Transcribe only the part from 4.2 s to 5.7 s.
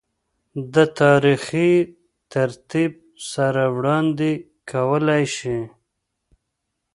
ې کولے شي